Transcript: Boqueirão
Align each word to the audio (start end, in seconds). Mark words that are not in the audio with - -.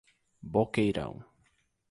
Boqueirão 0.41 1.21